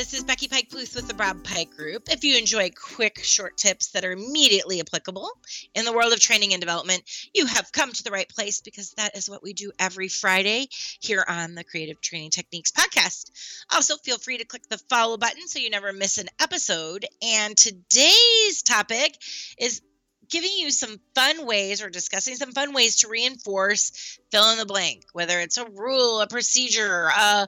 [0.00, 2.04] This is Becky Pike Pluth with the Bob Pike Group.
[2.10, 5.30] If you enjoy quick, short tips that are immediately applicable
[5.74, 7.02] in the world of training and development,
[7.34, 10.68] you have come to the right place because that is what we do every Friday
[11.00, 13.30] here on the Creative Training Techniques podcast.
[13.74, 17.04] Also, feel free to click the follow button so you never miss an episode.
[17.20, 19.18] And today's topic
[19.58, 19.82] is
[20.30, 24.66] giving you some fun ways or discussing some fun ways to reinforce fill in the
[24.66, 27.46] blank, whether it's a rule, a procedure, a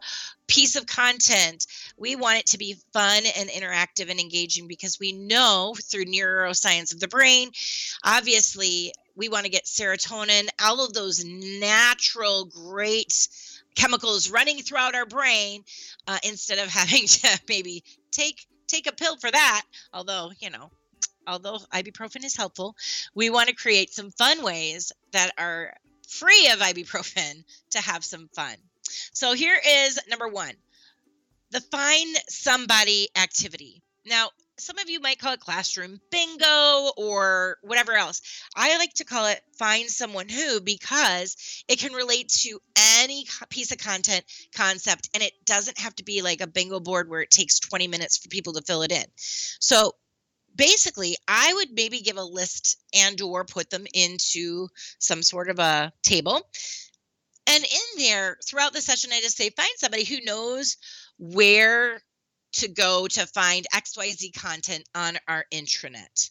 [0.48, 1.66] piece of content.
[1.96, 6.92] We want it to be fun and interactive and engaging because we know through neuroscience
[6.92, 7.50] of the brain,
[8.04, 13.28] obviously, we want to get serotonin, all of those natural, great
[13.74, 15.64] chemicals running throughout our brain
[16.06, 19.62] uh, instead of having to maybe take take a pill for that
[19.92, 20.70] although you know
[21.27, 22.77] although ibuprofen is helpful,
[23.15, 25.74] we want to create some fun ways that are
[26.09, 28.55] free of ibuprofen to have some fun.
[29.12, 30.55] So here is number one
[31.51, 33.82] the find somebody activity.
[34.07, 38.23] Now, some of you might call it classroom bingo or whatever else.
[38.57, 42.59] I like to call it find someone who because it can relate to
[43.01, 47.09] any piece of content concept and it doesn't have to be like a bingo board
[47.09, 49.04] where it takes 20 minutes for people to fill it in.
[49.16, 49.93] So
[50.54, 55.58] basically i would maybe give a list and or put them into some sort of
[55.58, 56.40] a table.
[57.46, 60.76] And in there throughout the session i just say find somebody who knows
[61.18, 62.00] where
[62.54, 66.30] to go to find xyz content on our intranet.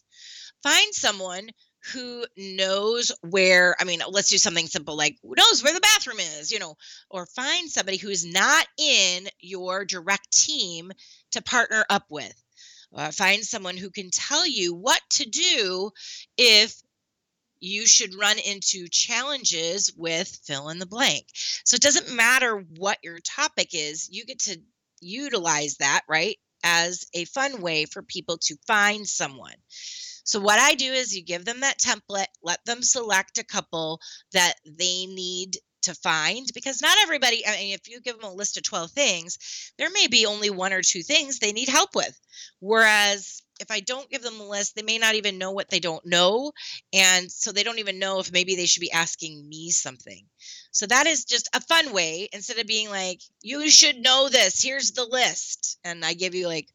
[0.62, 1.48] Find someone
[1.92, 6.20] who knows where i mean let's do something simple like who knows where the bathroom
[6.20, 6.76] is you know
[7.10, 10.92] or find somebody who's not in your direct team
[11.32, 12.41] to partner up with
[12.94, 15.90] uh, find someone who can tell you what to do
[16.36, 16.74] if
[17.60, 21.26] you should run into challenges with fill in the blank.
[21.64, 24.60] So it doesn't matter what your topic is, you get to
[25.00, 29.54] utilize that, right, as a fun way for people to find someone.
[30.24, 34.00] So, what I do is you give them that template, let them select a couple
[34.32, 38.34] that they need to find because not everybody, I mean, if you give them a
[38.34, 41.94] list of 12 things, there may be only one or two things they need help
[41.94, 42.18] with.
[42.60, 45.80] Whereas if I don't give them a list, they may not even know what they
[45.80, 46.52] don't know.
[46.92, 50.26] And so they don't even know if maybe they should be asking me something.
[50.72, 54.62] So that is just a fun way instead of being like, you should know this,
[54.62, 55.78] here's the list.
[55.84, 56.68] And I give you like,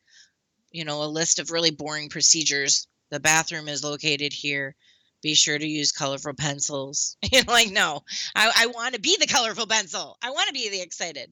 [0.71, 2.87] you know, a list of really boring procedures.
[3.09, 4.75] The bathroom is located here
[5.21, 7.17] be sure to use colorful pencils.
[7.31, 8.03] you know, like, no,
[8.35, 10.17] I, I want to be the colorful pencil.
[10.21, 11.31] I want to be the excited.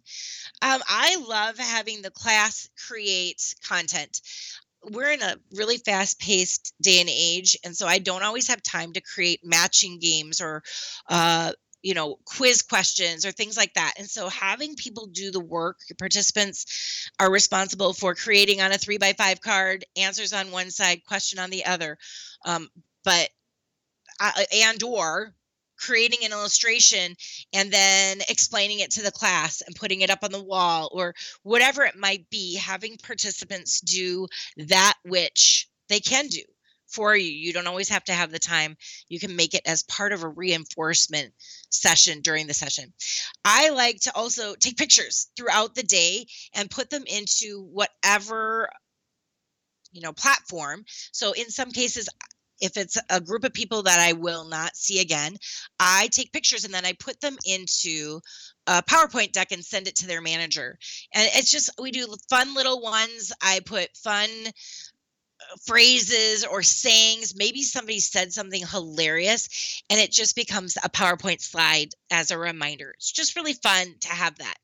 [0.62, 4.22] Um, I love having the class create content.
[4.92, 7.58] We're in a really fast paced day and age.
[7.64, 10.62] And so I don't always have time to create matching games or,
[11.10, 13.94] uh, you know, quiz questions or things like that.
[13.98, 18.98] And so having people do the work, participants are responsible for creating on a three
[18.98, 21.98] by five card, answers on one side, question on the other.
[22.44, 22.70] Um,
[23.04, 23.30] but
[24.20, 25.34] Uh, and or
[25.78, 27.16] creating an illustration
[27.54, 31.14] and then explaining it to the class and putting it up on the wall or
[31.44, 36.42] whatever it might be having participants do that which they can do
[36.88, 37.30] for you.
[37.30, 38.78] You don't always have to have the time.
[39.10, 41.34] You can make it as part of a reinforcement
[41.70, 42.94] session during the session.
[43.44, 48.70] I like to also take pictures throughout the day and put them into whatever
[49.92, 50.86] you know platform.
[51.12, 52.10] So in some cases
[52.62, 55.38] if it's a group of people that I will not see again,
[55.80, 58.20] I take pictures and then I put them into
[58.68, 60.78] a PowerPoint deck and send it to their manager.
[61.14, 63.32] And it's just, we do fun little ones.
[63.42, 67.36] I put fun uh, phrases or sayings.
[67.36, 72.94] Maybe somebody said something hilarious and it just becomes a PowerPoint slide as a reminder.
[72.96, 74.56] It's just really fun to have that.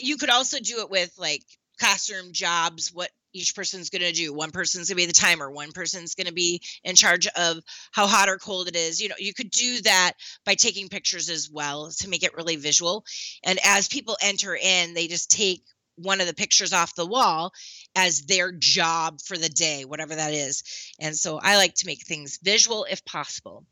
[0.00, 1.42] You could also do it with like
[1.78, 4.32] classroom jobs, what each person's going to do.
[4.32, 5.50] One person's going to be the timer.
[5.50, 7.58] One person's going to be in charge of
[7.92, 9.00] how hot or cold it is.
[9.00, 10.12] You know, you could do that
[10.44, 13.04] by taking pictures as well to make it really visual.
[13.44, 15.62] And as people enter in, they just take
[15.96, 17.52] one of the pictures off the wall
[17.96, 20.62] as their job for the day, whatever that is.
[21.00, 23.64] And so I like to make things visual if possible.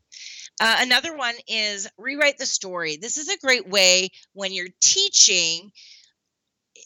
[0.59, 2.97] Uh, another one is rewrite the story.
[2.97, 5.71] This is a great way when you're teaching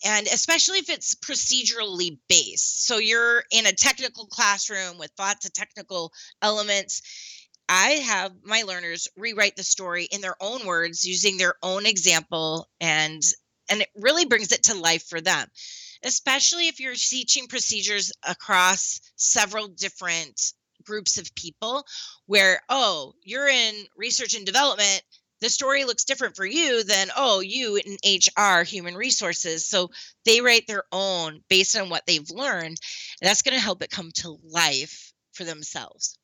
[0.05, 2.85] and especially if it's procedurally based.
[2.85, 6.11] So you're in a technical classroom with lots of technical
[6.41, 7.01] elements.
[7.69, 12.67] I have my learners rewrite the story in their own words using their own example
[12.79, 13.21] and
[13.69, 15.47] and it really brings it to life for them.
[16.03, 20.51] Especially if you're teaching procedures across several different
[20.83, 21.85] groups of people
[22.25, 25.03] where oh, you're in research and development
[25.41, 27.97] the story looks different for you than oh you in
[28.37, 29.65] hr human resources.
[29.65, 29.89] So
[30.25, 32.77] they write their own based on what they've learned
[33.21, 36.17] and that's going to help it come to life for themselves.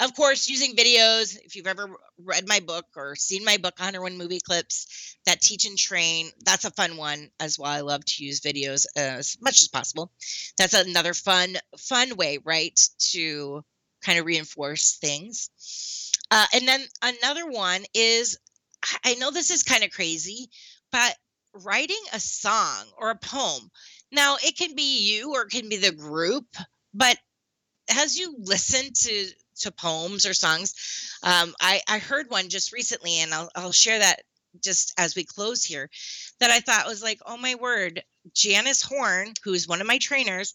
[0.00, 1.90] Of course using videos if you've ever
[2.24, 6.64] read my book or seen my book 101 movie clips that teach and train that's
[6.64, 7.70] a fun one as well.
[7.70, 10.10] I love to use videos as much as possible.
[10.56, 12.78] That's another fun fun way right
[13.10, 13.64] to
[14.02, 15.50] kind of reinforce things
[16.30, 18.38] uh, and then another one is
[19.04, 20.50] I know this is kind of crazy,
[20.92, 21.16] but
[21.52, 23.70] writing a song or a poem.
[24.12, 26.46] Now, it can be you or it can be the group,
[26.94, 27.18] but
[27.90, 29.26] as you listen to
[29.60, 33.98] to poems or songs, um, I, I heard one just recently, and I'll, I'll share
[33.98, 34.22] that
[34.62, 35.90] just as we close here,
[36.38, 39.98] that I thought was like, oh my word, Janice Horn, who is one of my
[39.98, 40.54] trainers,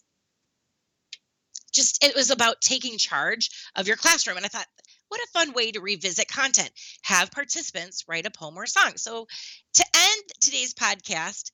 [1.70, 4.38] just it was about taking charge of your classroom.
[4.38, 4.66] And I thought,
[5.14, 6.72] what a fun way to revisit content.
[7.02, 8.96] Have participants write a poem or a song.
[8.96, 9.28] So,
[9.74, 11.52] to end today's podcast,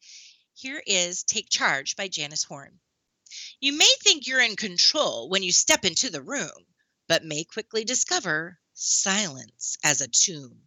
[0.55, 2.81] here is Take Charge by Janice Horn.
[3.61, 6.49] You may think you're in control when you step into the room,
[7.07, 10.63] but may quickly discover silence as a tomb.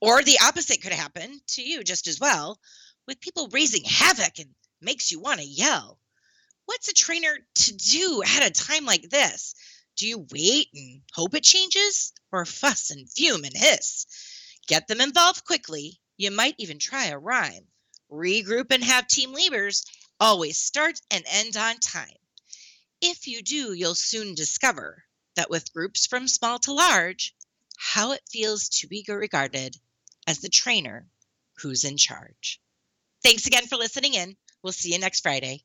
[0.00, 2.58] Or the opposite could happen to you just as well,
[3.06, 6.00] with people raising havoc and makes you want to yell.
[6.66, 9.54] What's a trainer to do at a time like this?
[9.96, 12.12] Do you wait and hope it changes?
[12.32, 14.06] Or fuss and fume and hiss?
[14.66, 16.00] Get them involved quickly.
[16.16, 17.68] You might even try a rhyme.
[18.10, 19.84] Regroup and have team leaders
[20.18, 22.18] always start and end on time.
[23.00, 25.04] If you do, you'll soon discover
[25.36, 27.34] that with groups from small to large,
[27.76, 29.76] how it feels to be regarded
[30.26, 31.08] as the trainer
[31.58, 32.60] who's in charge.
[33.22, 34.36] Thanks again for listening in.
[34.62, 35.64] We'll see you next Friday.